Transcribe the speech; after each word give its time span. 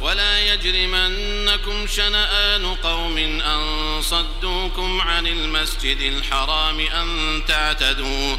ولا 0.00 0.40
يجرمنكم 0.40 1.86
شنآن 1.86 2.74
قوم 2.74 3.18
أن 3.18 4.02
صدوكم 4.02 5.00
عن 5.00 5.26
المسجد 5.26 6.00
الحرام 6.00 6.80
أن 6.80 7.40
تعتدوا 7.48 8.36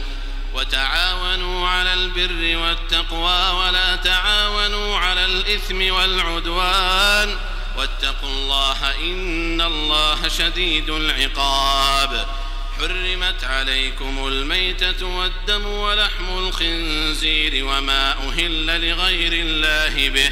وتعاونوا 0.53 1.67
على 1.67 1.93
البر 1.93 2.57
والتقوى 2.57 3.49
ولا 3.49 3.95
تعاونوا 3.95 4.97
على 4.97 5.25
الإثم 5.25 5.93
والعدوان 5.93 7.37
واتقوا 7.77 8.29
الله 8.29 8.95
إن 8.99 9.61
الله 9.61 10.27
شديد 10.27 10.89
العقاب 10.89 12.27
حرمت 12.79 13.43
عليكم 13.43 14.27
الميتة 14.27 15.05
والدم 15.05 15.65
ولحم 15.65 16.37
الخنزير 16.37 17.65
وما 17.65 18.11
أهل 18.11 18.89
لغير 18.89 19.33
الله 19.33 20.09
به 20.09 20.31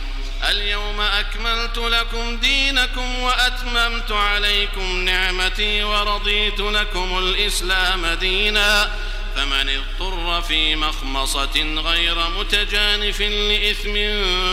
اليوم 0.49 1.01
أكملت 1.01 1.77
لكم 1.77 2.37
دينكم 2.37 3.19
وأتممت 3.19 4.11
عليكم 4.11 5.05
نعمتي 5.05 5.83
ورضيت 5.83 6.59
لكم 6.59 7.17
الإسلام 7.17 8.05
دينا. 8.05 8.91
فمن 9.35 9.69
اضطر 9.69 10.41
في 10.41 10.75
مخمصة 10.75 11.81
غير 11.85 12.29
متجانف 12.29 13.21
لإثم 13.21 13.93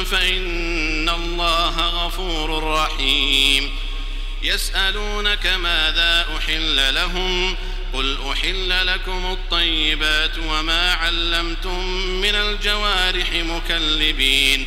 فإن 0.04 1.08
الله 1.08 1.80
غفور 1.80 2.64
رحيم. 2.64 3.70
يسألونك 4.42 5.46
ماذا 5.46 6.26
أحل 6.38 6.94
لهم؟ 6.94 7.56
قل 7.92 8.18
أحل 8.32 8.86
لكم 8.86 9.32
الطيبات 9.32 10.38
وما 10.38 10.92
علمتم 10.92 11.86
من 11.96 12.34
الجوارح 12.34 13.32
مكلبين. 13.32 14.66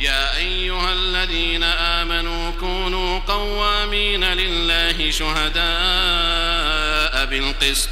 يا 0.00 0.36
أيها 0.36 0.92
الذين 0.92 1.62
آمنوا 1.62 2.50
كونوا 2.60 3.18
قوامين 3.18 4.24
لله 4.24 5.10
شهداء 5.10 5.64
بالقسط. 7.24 7.90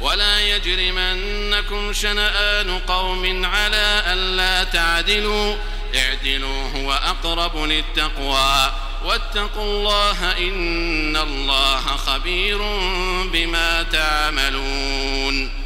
ولا 0.00 0.40
يجرمنكم 0.40 1.92
شنآن 1.92 2.78
قوم 2.78 3.44
على 3.44 4.02
ألا 4.06 4.64
تعدلوا. 4.64 5.56
اعدلوا 5.94 6.70
هو 6.76 6.92
أقرب 6.92 7.56
للتقوى. 7.56 8.72
واتقوا 9.04 9.64
الله 9.64 10.38
إن 10.38 11.16
الله 11.16 11.80
خبير 11.80 12.58
بما 13.32 13.82
تعملون. 13.82 15.65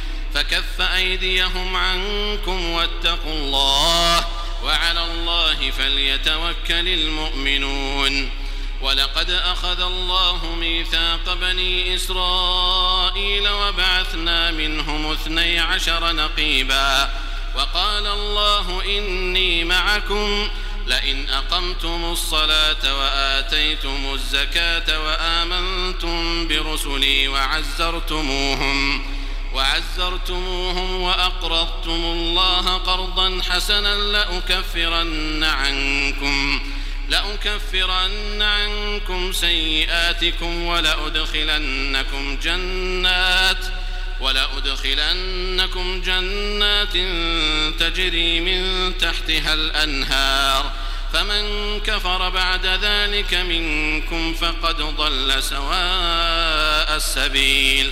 فكف 0.33 0.81
أيديهم 0.81 1.75
عنكم 1.75 2.69
واتقوا 2.69 3.33
الله 3.33 4.27
وعلى 4.63 5.03
الله 5.03 5.71
فليتوكل 5.71 6.87
المؤمنون. 6.87 8.29
ولقد 8.81 9.31
أخذ 9.31 9.81
الله 9.81 10.55
ميثاق 10.59 11.33
بني 11.33 11.95
إسرائيل 11.95 13.49
وبعثنا 13.49 14.51
منهم 14.51 15.11
اثني 15.11 15.59
عشر 15.59 16.11
نقيبا. 16.11 17.09
وقال 17.55 18.07
الله 18.07 18.81
إني 18.85 19.63
معكم 19.63 20.49
لئن 20.87 21.29
أقمتم 21.29 22.05
الصلاة 22.11 22.97
وآتيتم 22.99 24.13
الزكاة 24.13 24.99
وآمنتم 24.99 26.47
برسلي 26.47 27.27
وعزرتموهم. 27.27 29.05
وعزرتموهم 29.53 31.01
وأقرضتم 31.01 31.91
الله 31.91 32.77
قرضا 32.77 33.41
حسنا 33.49 33.95
لأكفرن 33.95 35.43
عنكم 35.43 36.61
لأكفرن 37.09 38.41
عنكم 38.41 39.31
سيئاتكم 39.31 40.63
ولأدخلنكم 40.63 42.37
جنات 42.43 43.65
ولأدخلنكم 44.19 46.01
جنات 46.01 46.93
تجري 47.79 48.39
من 48.39 48.93
تحتها 48.97 49.53
الأنهار. 49.53 50.71
فمن 51.13 51.79
كفر 51.79 52.29
بعد 52.29 52.65
ذلك 52.65 53.33
منكم 53.33 54.33
فقد 54.33 54.77
ضل 54.77 55.43
سواء 55.43 56.95
السبيل. 56.95 57.91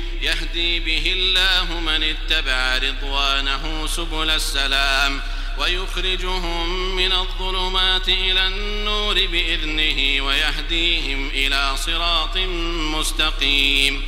يهدي 0.21 0.79
به 0.79 1.13
الله 1.15 1.79
من 1.79 2.03
اتبع 2.03 2.77
رضوانه 2.77 3.87
سبل 3.87 4.29
السلام 4.29 5.21
ويخرجهم 5.57 6.95
من 6.95 7.11
الظلمات 7.11 8.09
إلى 8.09 8.47
النور 8.47 9.13
بإذنه 9.13 10.25
ويهديهم 10.25 11.29
إلى 11.33 11.77
صراط 11.77 12.37
مستقيم. 12.97 14.03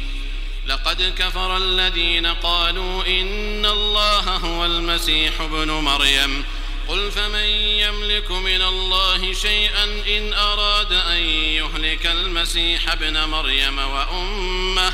لقد 0.67 1.13
كفر 1.17 1.57
الذين 1.57 2.25
قالوا 2.25 3.07
إن 3.07 3.65
الله 3.65 4.19
هو 4.19 4.65
المسيح 4.65 5.41
ابن 5.41 5.71
مريم. 5.71 6.45
قل 6.87 7.11
فمن 7.11 7.47
يملك 7.79 8.31
من 8.31 8.61
الله 8.61 9.33
شيئا 9.33 9.83
إن 9.83 10.33
أراد 10.33 10.93
أن 10.93 11.21
يهلك 11.57 12.05
المسيح 12.05 12.91
ابن 12.91 13.23
مريم 13.23 13.77
وأمه 13.79 14.93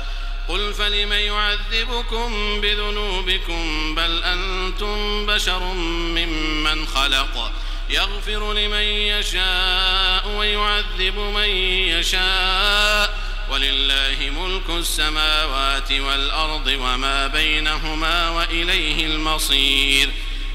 قل 0.51 0.73
فلم 0.73 1.13
يعذبكم 1.13 2.61
بذنوبكم 2.61 3.95
بل 3.95 4.23
أنتم 4.23 5.25
بشر 5.25 5.63
ممن 5.63 6.87
خلق 6.87 7.51
يغفر 7.89 8.53
لمن 8.53 8.81
يشاء 8.81 10.27
ويعذب 10.27 11.15
من 11.15 11.49
يشاء 11.87 13.19
ولله 13.51 14.31
ملك 14.37 14.69
السماوات 14.79 15.91
والأرض 15.91 16.67
وما 16.67 17.27
بينهما 17.27 18.29
وإليه 18.29 19.05
المصير 19.05 20.09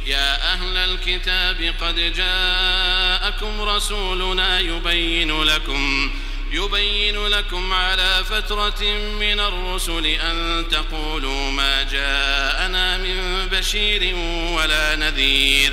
يا 0.06 0.52
أهل 0.52 0.76
الكتاب 0.76 1.74
قد 1.80 2.12
جاءكم 2.12 3.60
رسولنا 3.60 4.60
يبين 4.60 5.42
لكم 5.42 6.10
يبين 6.56 7.26
لكم 7.26 7.72
على 7.72 8.25
فترة 8.25 8.82
من 9.20 9.40
الرسل 9.40 10.06
أن 10.06 10.64
تقولوا 10.70 11.50
ما 11.50 11.82
جاءنا 11.82 12.98
من 12.98 13.48
بشير 13.52 14.16
ولا 14.56 14.96
نذير. 14.96 15.72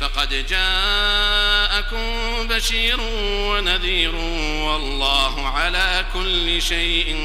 فقد 0.00 0.46
جاءكم 0.48 2.06
بشير 2.48 3.00
ونذير 3.20 4.14
والله 4.64 5.48
على 5.48 6.06
كل 6.14 6.62
شيء 6.62 7.16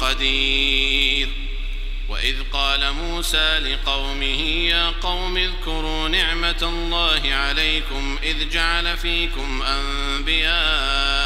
قدير. 0.00 1.28
وإذ 2.08 2.36
قال 2.52 2.92
موسى 2.92 3.58
لقومه 3.58 4.40
يا 4.70 4.90
قوم 5.02 5.36
اذكروا 5.36 6.08
نعمة 6.08 6.62
الله 6.62 7.34
عليكم 7.34 8.18
إذ 8.22 8.48
جعل 8.48 8.96
فيكم 8.96 9.62
أنبياء 9.62 11.25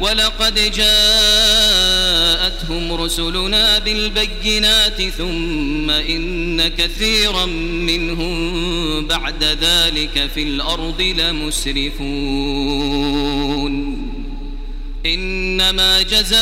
ولقد 0.00 0.54
جاءتهم 0.54 1.72
رسلنا 2.92 3.78
بالبينات 3.78 5.02
ثم 5.02 5.90
إن 5.90 6.68
كثيرا 6.68 7.46
منهم 7.86 9.06
بعد 9.06 9.44
ذلك 9.44 10.30
في 10.34 10.42
الأرض 10.42 11.00
لمسرفون. 11.02 12.10
إنما 15.06 16.02
جزاء 16.02 16.40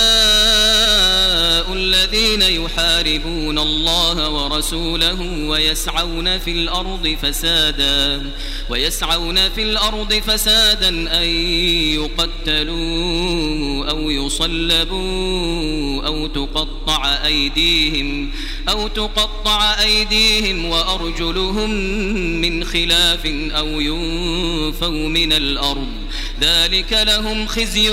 الذين 1.73 2.43
يحاربون 2.43 3.59
الله 3.59 4.31
ورسوله 4.31 5.49
ويسعون 5.49 6.38
في 6.38 6.50
الأرض 6.50 7.17
فسادا 7.23 8.31
ويسعون 8.71 9.49
في 9.49 9.62
الأرض 9.62 10.12
فسادا 10.12 10.88
أن 10.88 11.29
يقتلوا 11.95 13.91
أو 13.91 14.11
يصلبوا 14.11 16.07
أو 16.07 16.27
تقطع 16.27 17.19
أيديهم 17.25 18.31
أو 18.69 18.88
تقطع 18.88 19.83
أيديهم 19.83 20.65
وأرجلهم 20.65 21.71
من 22.41 22.65
خلاف 22.65 23.27
أو 23.50 23.81
ينفوا 23.81 25.09
من 25.09 25.33
الأرض. 25.33 25.88
ذلك 26.40 26.92
لهم 26.92 27.47
خزي 27.47 27.88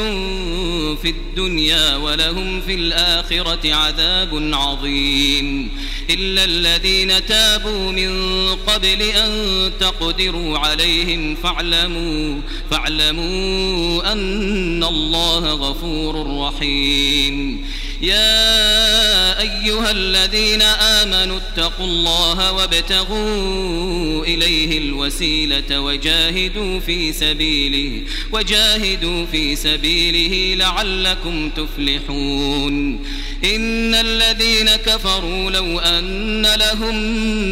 في 1.02 1.10
الدنيا 1.10 1.96
ولهم 1.96 2.62
في 2.62 2.74
الآخرة 2.75 3.74
عذاب 3.74 4.50
عظيم 4.54 5.70
إلا 6.10 6.44
الذين 6.44 7.25
تابوا 7.25 7.92
من 7.92 8.12
قبل 8.56 9.02
أن 9.02 9.72
تقدروا 9.80 10.58
عليهم 10.58 11.36
فاعلموا 11.36 12.42
فاعلموا 12.72 14.12
أن 14.12 14.84
الله 14.84 15.54
غفور 15.54 16.40
رحيم 16.40 17.66
يا 18.02 19.42
أيها 19.42 19.92
الذين 19.92 20.62
آمنوا 20.62 21.38
اتقوا 21.38 21.86
الله 21.86 22.52
وابتغوا 22.52 24.25
إليه 24.25 24.78
الوسيلة 24.78 25.80
وجاهدوا 25.80 26.80
في 26.80 27.14
سبيله 27.14 28.02
وجاهدوا 28.32 29.25
في 29.25 29.56
سبيله 29.56 30.56
لعلكم 30.56 31.50
تفلحون. 31.50 33.06
إن 33.44 33.96
الذين 33.96 34.70
كفروا 34.70 35.52
لو 35.52 35.80
أن 35.80 36.46
لهم 36.46 36.96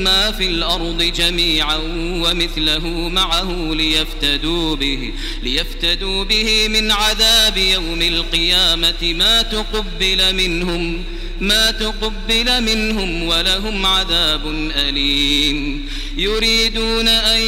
ما 0.04 0.32
في 0.32 0.46
الأرض 0.46 1.04
جميعا 1.04 1.78
ومثله 1.96 2.88
معه 3.10 3.74
ليفتدوا 3.74 4.76
به 4.76 5.14
ليفتدوا 5.44 6.24
به 6.24 6.68
من 6.68 6.92
عذاب 6.92 7.58
يوم 7.58 8.02
القيامة 8.02 9.14
ما 9.14 9.42
تقبل 9.42 10.33
منهم 10.34 11.04
ما 11.42 11.72
تقبل 11.72 12.64
منهم 12.64 13.24
ولهم 13.24 13.86
عذاب 13.86 14.72
أليم. 14.76 15.86
يريدون 16.18 17.08
أن 17.08 17.42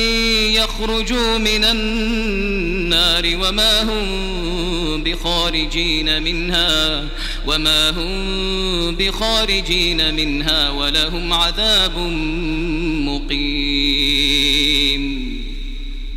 يخرجوا 0.54 1.38
من 1.38 1.64
النار 1.64 3.24
وما 3.26 3.84
هم 3.84 5.04
بخارجين 5.04 6.24
منها 6.24 7.08
وما 7.48 7.90
هم 7.90 8.96
بخارجين 8.96 10.16
منها 10.16 10.70
ولهم 10.70 11.34
عذاب 11.34 11.98
مقيم. 13.08 14.65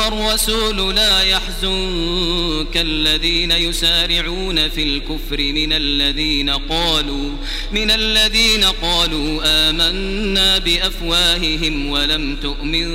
أيها 0.00 0.08
الرسول 0.08 0.96
لا 0.96 1.22
يحزنك 1.22 2.76
الذين 2.76 3.50
يسارعون 3.50 4.68
في 4.68 4.82
الكفر 4.82 5.38
من 5.38 5.72
الذين 5.72 6.50
قالوا 6.50 7.30
من 7.72 7.90
الذين 7.90 8.64
قالوا 8.64 9.40
آمنا 9.44 10.58
بأفواههم 10.58 11.90
ولم 11.90 12.36
تؤمن 12.36 12.88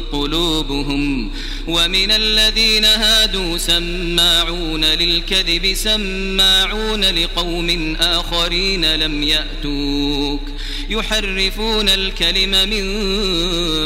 قلوبهم 0.00 1.32
ومن 1.68 2.10
الذين 2.10 2.84
هادوا 2.84 3.58
سماعون 3.58 4.84
للكذب 4.84 5.74
سماعون 5.74 7.04
لقوم 7.04 7.96
آخرين 8.00 8.94
لم 8.94 9.22
يأتوك 9.22 10.42
يحرفون 10.90 11.88
الكلم 11.88 12.68
من 12.68 12.82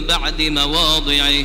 بعد 0.07 0.43
مواضعه 0.43 1.45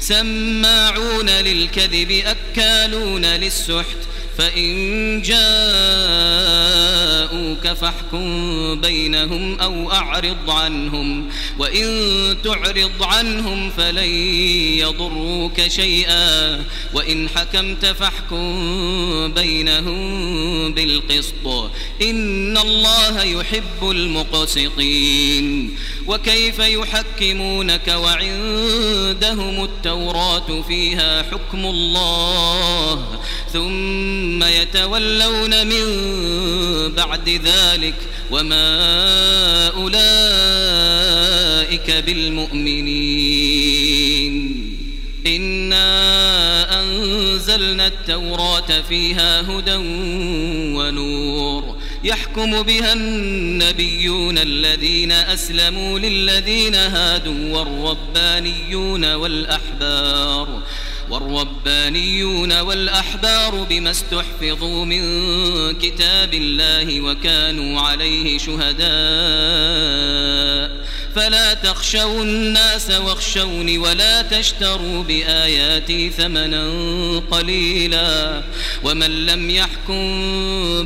سماعون 0.00 1.30
للكذب 1.30 2.10
أكالون 2.10 3.24
للسحت 3.26 3.96
فإن 4.38 5.22
جاءوك 5.22 5.46
فاحكم 7.68 8.80
بينهم 8.80 9.60
أو 9.60 9.92
أعرض 9.92 10.50
عنهم 10.50 11.28
وإن 11.58 12.36
تعرض 12.44 13.02
عنهم 13.02 13.70
فلن 13.70 14.10
يضروك 14.78 15.68
شيئا 15.68 16.64
وإن 16.94 17.28
حكمت 17.28 17.86
فاحكم 17.86 19.32
بينهم 19.34 20.74
بالقسط. 20.74 21.70
إن 22.02 22.58
الله 22.58 23.22
يحب 23.22 23.90
المقسطين. 23.90 25.76
وكيف 26.06 26.58
يحكمونك 26.58 27.88
وعندهم 27.88 29.64
التوراة 29.64 30.62
فيها 30.68 31.22
حكم 31.22 31.66
الله؟ 31.66 33.18
ثم 33.52 34.42
يتولون 34.42 35.66
من 35.66 35.86
بعد 36.94 37.28
ذلك 37.28 37.94
وما 38.30 39.68
أولئك 39.68 39.96
بالمؤمنين. 41.90 43.26
إنا 45.26 46.80
أنزلنا 46.80 47.86
التوراة 47.86 48.82
فيها 48.88 49.40
هدى 49.40 49.76
ونور. 50.76 51.76
يحكم 52.04 52.62
بها 52.62 52.92
النبيون 52.92 54.38
الذين 54.38 55.12
أسلموا 55.12 55.98
للذين 55.98 56.74
هادوا 56.74 57.58
والربانيون 57.58 59.14
والأحبار. 59.14 60.62
والربانيون 61.10 62.60
والأحبار 62.60 63.66
بما 63.70 63.90
استحفظوا 63.90 64.84
من 64.84 65.02
كتاب 65.74 66.34
الله 66.34 67.00
وكانوا 67.00 67.80
عليه 67.80 68.38
شهداء. 68.38 68.86
فلا 71.14 71.54
تخشوا 71.54 72.22
الناس 72.22 72.90
واخشوني 72.90 73.78
ولا 73.78 74.22
تشتروا 74.22 75.02
بآياتي 75.02 76.10
ثمنا 76.10 76.68
قليلا. 77.30 78.42
ومن 78.84 79.26
لم 79.26 79.50
يحكم 79.50 80.02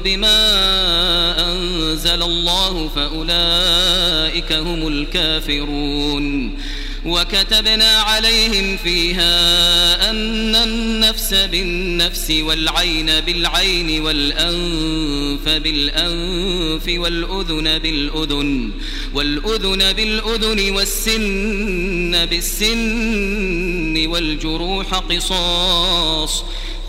بما 0.02 0.40
أنزل 1.52 2.22
الله 2.22 2.88
فأولئك 2.96 4.52
هم 4.52 4.88
الكافرون. 4.88 6.58
وكتبنا 7.04 7.98
عليهم 7.98 8.76
فيها 8.76 10.10
أن 10.10 10.54
النفس 10.54 11.34
بالنفس 11.34 12.30
والعين 12.30 13.20
بالعين 13.20 14.02
والأنف 14.02 15.48
بالأنف 15.48 16.84
والأذن 16.88 17.78
بالأذن 17.78 18.70
والأذن 19.14 19.92
بالأذن 19.92 20.70
والسن 20.70 22.26
بالسن 22.26 24.06
والجروح 24.06 24.94
قصاص 24.94 26.44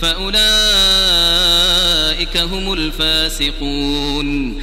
فأولئك 0.00 1.58
أولئك 2.18 2.36
هم 2.36 2.72
الفاسقون. 2.72 4.62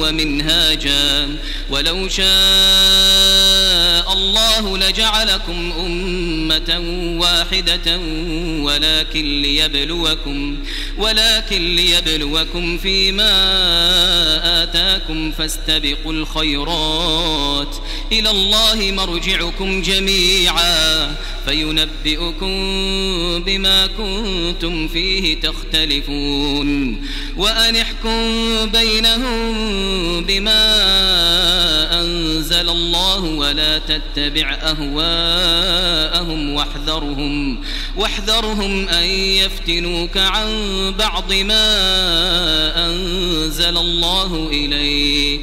ومنهاجا 0.00 1.28
ولو 1.70 2.08
شاء 2.08 2.30
الله 4.12 4.78
لجعلكم 4.78 5.72
أمة 5.78 6.80
واحدة 7.20 7.98
ولكن 8.62 9.42
ليبلوكم 9.42 10.58
ولكن 10.98 11.76
ليبلوكم 11.76 12.78
فيما 12.78 13.32
آتاكم 14.62 15.32
فاستبقوا 15.32 16.12
الخيرات 16.12 17.76
إلى 18.12 18.30
الله 18.30 18.92
مرجعكم 18.92 19.82
جميعا 19.82 21.14
فينبئكم 21.46 22.54
بما 23.44 23.86
كنتم 23.86 24.88
فيه 24.88 25.40
تختلفون. 25.40 27.00
وأن 27.36 27.76
احكم 27.76 28.20
بينهم 28.66 29.54
بما 30.24 30.80
أنزل 32.00 32.68
الله 32.68 33.20
ولا 33.20 33.78
تتبع 33.78 34.58
أهواءهم 34.62 36.50
واحذرهم 36.54 37.60
واحذرهم 37.96 38.88
أن 38.88 39.04
يفتنوك 39.04 40.16
عن 40.16 40.50
بعض 40.98 41.32
ما 41.32 41.66
أنزل 42.86 43.78
الله 43.78 44.48
إليك. 44.52 45.42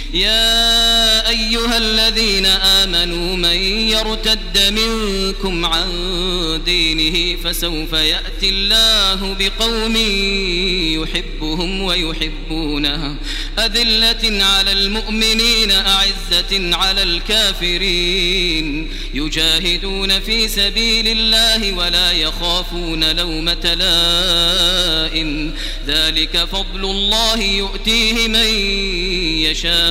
يا 0.13 1.29
أيها 1.29 1.77
الذين 1.77 2.45
آمنوا 2.45 3.35
من 3.35 3.55
يرتد 3.89 4.57
منكم 4.71 5.65
عن 5.65 5.89
دينه 6.65 7.41
فسوف 7.43 7.93
يأتي 7.93 8.49
الله 8.49 9.35
بقوم 9.39 9.95
يحبهم 11.01 11.81
ويحبونه. 11.81 13.15
أذلة 13.59 14.43
على 14.43 14.71
المؤمنين 14.71 15.71
أعزة 15.71 16.75
على 16.75 17.03
الكافرين. 17.03 18.91
يجاهدون 19.13 20.19
في 20.19 20.47
سبيل 20.47 21.07
الله 21.07 21.73
ولا 21.73 22.11
يخافون 22.11 23.15
لومة 23.15 23.73
لائم. 23.73 25.53
ذلك 25.87 26.47
فضل 26.51 26.85
الله 26.85 27.41
يؤتيه 27.41 28.27
من 28.27 28.47
يشاء. 29.47 29.90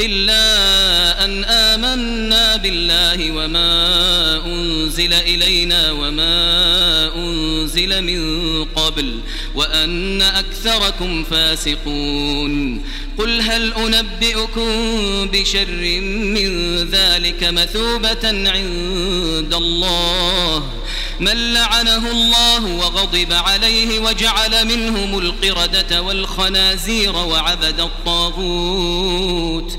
إلا 0.00 1.24
أن 1.24 1.44
آمنا 1.44 2.56
بالله 2.56 3.30
وما 3.30 4.46
أنزل 4.46 5.12
إلينا 5.12 5.90
وما 5.92 7.10
أنزل 7.16 8.02
من 8.02 8.64
قبل 8.64 9.20
وأن 9.54 10.22
أكثركم 10.22 11.24
فاسقون. 11.24 12.84
قل 13.18 13.40
هل 13.40 13.74
أنبئكم 13.74 14.70
بشر 15.32 16.00
من 16.00 16.76
ذلك 16.90 17.44
مثوبة 17.44 18.24
عند 18.24 19.54
الله؟ 19.54 20.70
من 21.20 21.52
لعنه 21.52 22.10
الله 22.10 22.64
وغضب 22.64 23.32
عليه 23.32 23.98
وجعل 23.98 24.66
منهم 24.66 25.18
القردة 25.18 26.02
والخنازير 26.02 27.16
وعبد 27.16 27.80
الطاغوت. 27.80 29.78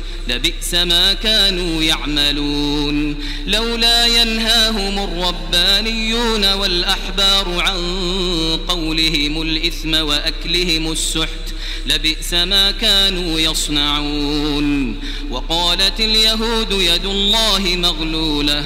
لبئس 0.31 0.73
ما 0.73 1.13
كانوا 1.13 1.83
يعملون. 1.83 3.15
لولا 3.47 4.05
ينهاهم 4.05 5.03
الربانيون 5.03 6.53
والأحبار 6.53 7.59
عن 7.59 7.79
قولهم 8.67 9.41
الإثم 9.41 9.93
وأكلهم 9.93 10.91
السحت 10.91 11.45
لبئس 11.85 12.33
ما 12.33 12.71
كانوا 12.71 13.39
يصنعون. 13.39 14.99
وقالت 15.29 15.99
اليهود 15.99 16.71
يد 16.71 17.05
الله 17.05 17.59
مغلولة 17.59 18.65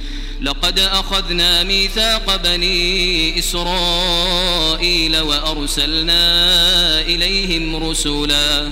لقد 0.41 0.79
أخذنا 0.79 1.63
ميثاق 1.63 2.35
بني 2.35 3.39
إسرائيل 3.39 5.19
وأرسلنا 5.19 6.21
إليهم 7.01 7.75
رسلا 7.89 8.71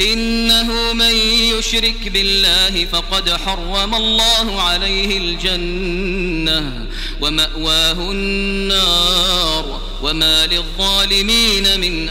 إنه 0.00 0.92
من 0.92 1.14
يشرك 1.58 2.08
بالله 2.08 2.84
فقد 2.84 3.30
حرم 3.30 3.94
الله 3.94 4.62
عليه 4.62 5.18
الجنة 5.18 6.86
ومأواه 7.20 8.10
النار 8.10 9.80
وما 10.02 10.46
للظالمين 10.46 11.80
من 11.80 12.08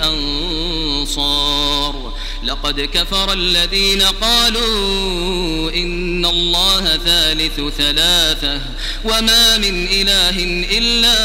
أنصار 1.17 2.04
لقد 2.45 2.81
كفر 2.81 3.33
الذين 3.33 4.01
قالوا 4.01 5.71
إن 5.73 6.25
الله 6.25 6.97
ثالث 6.97 7.61
ثلاثة 7.77 8.61
وما 9.05 9.57
من 9.57 9.87
إله 9.87 10.43
إلا 10.77 11.17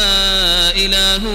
إله 0.77 1.27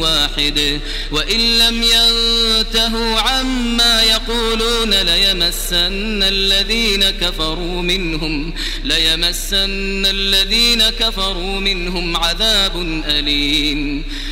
واحد 0.00 0.80
وإن 1.12 1.58
لم 1.58 1.82
ينتهوا 1.82 3.20
عما 3.20 4.02
يقولون 4.02 4.94
ليمسن 4.94 6.22
الذين 6.22 7.10
كفروا 7.10 7.82
منهم 7.82 8.54
ليمسن 8.84 10.06
الذين 10.06 10.82
كفروا 10.82 11.60
منهم 11.60 12.16
عذاب 12.16 13.02
أليم 13.08 14.04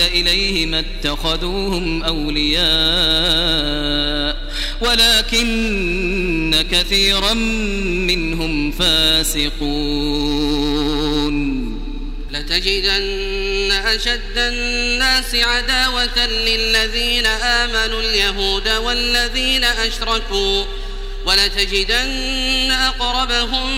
إليه 0.00 0.66
ما 0.66 0.78
اتخذوهم 0.78 2.02
أولياء 2.02 2.64
ولكن 4.80 6.64
كثيرا 6.70 7.34
منهم 7.34 8.70
فاسقون. 8.72 10.54
لتجدن 12.30 13.72
أشد 13.72 14.36
الناس 14.38 15.34
عداوة 15.34 16.26
للذين 16.26 17.26
آمنوا 17.26 18.00
اليهود 18.00 18.68
والذين 18.68 19.64
أشركوا 19.64 20.64
ولتجدن 21.26 22.70
أقربهم 22.70 23.70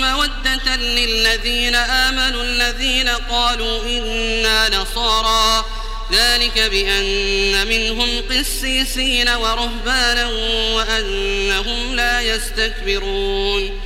مودة 0.00 0.76
للذين 0.76 1.74
آمنوا 1.74 2.42
الذين 2.42 3.08
قالوا 3.08 3.82
إنا 3.84 4.68
نصارى. 4.68 5.64
ذلك 6.12 6.58
بأن 6.58 7.66
منهم 7.66 8.22
قسيسين 8.30 9.28
ورهبانا 9.28 10.28
وأنهم 10.74 11.94
لا 11.96 12.20
يستكبرون. 12.20 13.80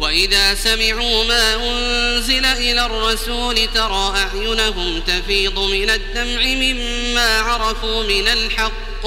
وإذا 0.00 0.54
سمعوا 0.54 1.24
ما 1.24 1.54
أنزل 1.54 2.44
إلى 2.44 2.86
الرسول 2.86 3.68
ترى 3.74 4.14
أعينهم 4.16 5.00
تفيض 5.00 5.58
من 5.58 5.90
الدمع 5.90 6.42
مما 6.42 7.40
عرفوا 7.40 8.02
من 8.02 8.28
الحق. 8.28 9.06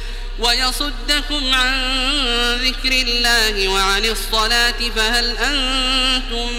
ويصدكم 0.39 1.53
عن 1.53 1.73
ذكر 2.55 2.91
الله 2.91 3.67
وعن 3.67 4.05
الصلاة 4.05 4.89
فهل 4.95 5.37
أنتم 5.37 6.49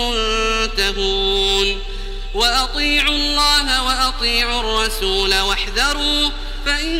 منتهون 0.00 1.82
وأطيعوا 2.34 3.14
الله 3.14 3.82
وأطيعوا 3.82 4.60
الرسول 4.60 5.34
واحذروا 5.34 6.30
فإن 6.66 6.98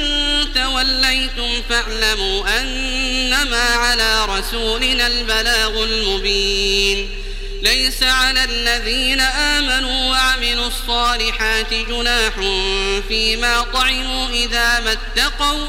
توليتم 0.54 1.62
فاعلموا 1.68 2.60
أنما 2.60 3.64
على 3.64 4.24
رسولنا 4.24 5.06
البلاغ 5.06 5.84
المبين 5.84 7.10
ليس 7.62 8.02
على 8.02 8.44
الذين 8.44 9.20
آمنوا 9.20 10.10
وعملوا 10.10 10.66
الصالحات 10.66 11.74
جناح 11.74 12.34
فيما 13.08 13.62
طعموا 13.72 14.28
إذا 14.28 14.80
ما 14.80 14.92
اتقوا 14.92 15.68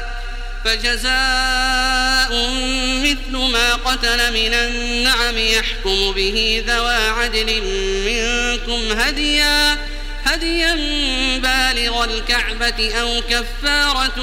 فجزاء 0.65 2.31
مثل 3.03 3.51
ما 3.51 3.75
قتل 3.75 4.33
من 4.33 4.53
النعم 4.53 5.37
يحكم 5.37 6.11
به 6.11 6.63
ذوى 6.67 7.07
عدل 7.07 7.61
منكم 8.05 8.99
هديا 8.99 9.77
هديا 10.25 10.75
بالغ 11.37 12.03
الكعبة 12.03 12.93
أو 13.01 13.21
كفارة 13.29 14.17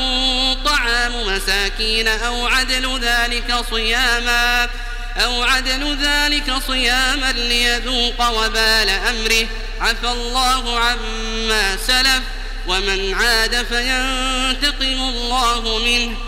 طعام 0.64 1.26
مساكين 1.26 2.09
أو 2.09 2.47
عدل 2.47 3.01
ذلك 3.03 3.55
صياما 3.70 4.68
أو 5.16 5.43
عدل 5.43 5.99
ذلك 6.03 6.55
صياما 6.66 7.32
ليذوق 7.32 8.28
وبال 8.28 8.89
أمره. 8.89 9.47
عفى 9.80 10.09
الله 10.09 10.78
عما 10.78 11.76
سلف 11.86 12.22
ومن 12.66 13.14
عاد 13.14 13.66
فينتقم 13.66 15.01
الله 15.01 15.78
منه. 15.78 16.28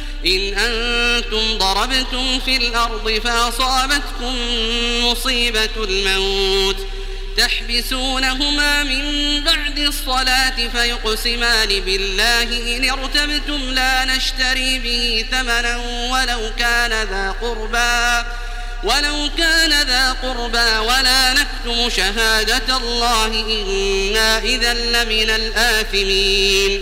إن 0.25 0.53
أنتم 0.57 1.57
ضربتم 1.57 2.39
في 2.39 2.57
الأرض 2.57 3.21
فأصابتكم 3.23 4.35
مصيبة 5.03 5.69
الموت 5.77 6.77
تحبسونهما 7.37 8.83
من 8.83 9.03
بعد 9.43 9.79
الصلاة 9.79 10.67
فيقسمان 10.73 11.67
بالله 11.67 12.77
إن 12.77 12.89
ارتبتم 12.89 13.61
لا 13.61 14.05
نشتري 14.05 14.79
به 14.79 15.25
ثمنا 15.31 15.77
ولو 16.11 16.51
كان 16.59 16.89
ذا 16.89 17.35
قربى 17.41 18.27
ولو 18.83 19.29
كان 19.37 19.87
ذا 19.87 20.11
قربى 20.11 20.77
ولا 20.77 21.33
نكتم 21.33 21.89
شهادة 21.89 22.77
الله 22.77 23.25
إنا 23.27 24.39
إذا 24.39 24.73
لمن 24.73 25.29
الآثمين 25.29 26.81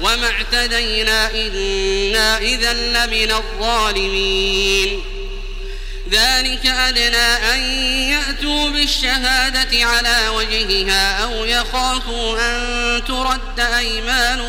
وما 0.00 0.30
اعتدينا 0.30 1.30
إنا 1.30 2.38
إذا 2.38 2.72
لمن 2.72 3.32
الظالمين. 3.32 5.02
ذلك 6.10 6.66
أدنى 6.66 7.54
أن 7.54 7.58
يأتوا 8.10 8.70
بالشهادة 8.70 9.86
على 9.86 10.28
وجهها 10.28 11.24
أو 11.24 11.44
يخافوا 11.44 12.38
أن 12.40 13.04
ترد 13.04 13.60
أيمان 13.60 14.42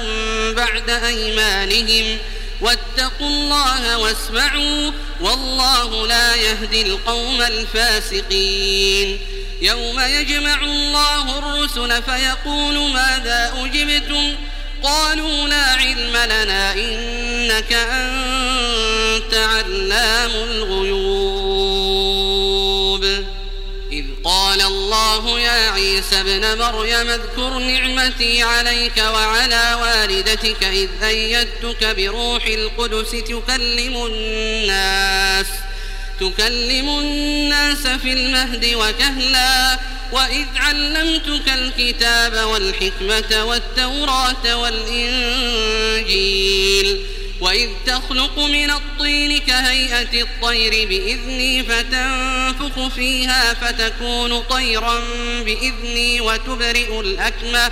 بعد 0.56 0.89
أيمانهم. 0.89 2.18
واتقوا 2.62 3.28
الله 3.28 3.97
واسمعوا 3.97 4.91
والله 5.22 6.08
لا 6.08 6.36
يهدي 6.36 6.82
القوم 6.82 7.41
الفاسقين. 7.41 9.20
يوم 9.62 9.99
يجمع 9.99 10.64
الله 10.64 11.38
الرسل 11.38 12.04
فيقول 12.04 12.91
ماذا 12.91 13.54
أجبتم؟ 13.58 14.36
قالوا 14.84 15.47
لا 15.47 15.65
علم 15.73 16.17
لنا 16.17 16.73
إنك 16.73 17.73
أنت 17.73 19.34
علام 19.34 20.32
الغيوب. 20.32 21.21
إذ 23.91 24.05
قال 24.23 24.61
الله 24.61 25.39
يا 25.39 25.71
عيسى 25.71 26.19
ابن 26.19 26.57
مريم 26.57 27.09
اذكر 27.09 27.59
نعمتي 27.59 28.43
عليك 28.43 28.97
وعلى 28.97 29.77
والدتك 29.82 30.63
إذ 30.63 30.89
أيدتك 31.03 31.95
بروح 31.95 32.45
القدس 32.45 33.11
تكلم 33.11 34.05
الناس. 34.05 35.47
تكلم 36.22 36.89
الناس 36.89 37.88
في 37.88 38.13
المهد 38.13 38.65
وكهلاً 38.76 39.80
وإذ 40.11 40.45
علمتك 40.55 41.49
الكتاب 41.49 42.47
والحكمة 42.47 43.43
والتوراة 43.43 44.55
والإنجيل 44.55 45.82
وإذ 47.41 47.69
تخلق 47.86 48.39
من 48.39 48.72
الطين 48.72 49.38
كهيئة 49.38 50.22
الطير 50.22 50.88
بإذني 50.88 51.63
فتنفخ 51.63 52.88
فيها 52.88 53.53
فتكون 53.53 54.39
طيرا 54.39 54.99
بإذني 55.45 56.22
وتبرئ 56.22 56.99
الأكمة 56.99 57.72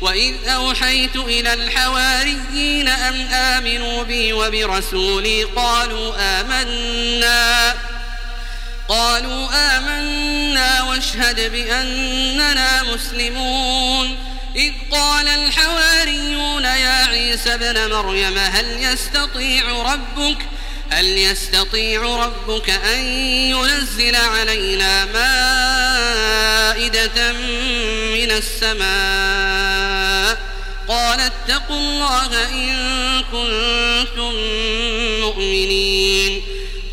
وإذ 0.00 0.34
أوحيت 0.48 1.16
إلى 1.16 1.54
الحواريين 1.54 2.88
أن 2.88 3.20
آمنوا 3.32 4.02
بي 4.02 4.32
وبرسولي 4.32 5.44
قالوا 5.44 6.14
آمنا 6.40 7.74
قالوا 8.88 9.48
آمنا 9.76 10.82
واشهد 10.82 11.52
بأننا 11.52 12.82
مسلمون 12.82 14.18
إذ 14.56 14.72
قال 14.90 15.28
الحواريون 15.28 16.64
يا 16.64 17.06
عيسى 17.06 17.54
ابن 17.54 17.90
مريم 17.90 18.38
هل 18.38 18.82
يستطيع 18.82 19.92
ربك 19.92 20.38
هل 20.90 21.18
يستطيع 21.18 22.02
ربك 22.02 22.70
أن 22.70 23.04
ينزل 23.50 24.16
علينا 24.16 25.04
مائدة 26.74 27.32
من 28.12 28.30
السماء؟ 28.30 30.38
قال 30.88 31.20
اتقوا 31.20 31.78
الله 31.78 32.48
إن 32.48 33.22
كنتم 33.22 34.32
مؤمنين. 35.20 36.42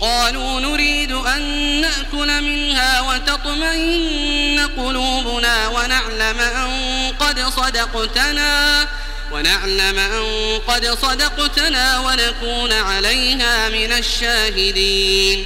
قالوا 0.01 0.59
نريد 0.59 1.11
أن 1.11 1.41
نأكل 1.81 2.41
منها 2.41 3.01
وتطمئن 3.01 4.69
قلوبنا 4.77 5.67
ونعلم 5.67 6.39
أن 6.39 7.13
قد 7.19 7.39
صدقتنا. 7.39 8.87
ونعلم 9.33 9.99
أن 9.99 10.59
قد 10.67 10.97
صدقتنا 11.01 11.99
ونكون 11.99 12.71
عليها 12.71 13.69
من 13.69 13.91
الشاهدين. 13.91 15.45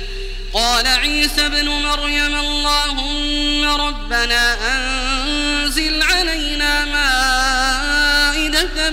قال 0.54 0.88
عيسى 0.88 1.46
ابن 1.46 1.70
مريم 1.70 2.36
اللهم 2.36 3.82
ربنا 3.82 4.58
أنزل 4.76 6.02
علينا 6.02 6.86
مائدة 6.86 8.90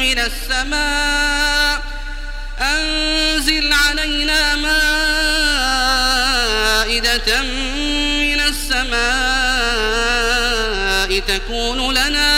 من 0.00 0.18
السماء. 0.18 1.82
أنزل 2.60 3.72
علينا 3.72 4.56
مائدة 4.56 4.78
من 8.22 8.40
السماء 8.40 9.08
تكون 11.18 11.94
لنا 11.94 12.37